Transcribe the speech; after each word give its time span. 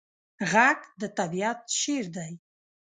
غږ 0.51 0.79
د 0.99 1.01
طبیعت 1.17 1.59
شعر 1.79 2.05
دی 2.15 2.31